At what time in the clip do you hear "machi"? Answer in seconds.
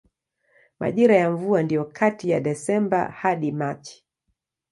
3.51-4.05